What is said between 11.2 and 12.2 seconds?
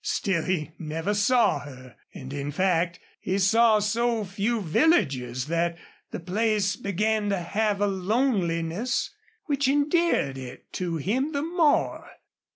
the more.